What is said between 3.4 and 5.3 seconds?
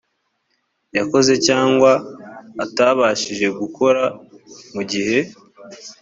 gukora mu gihe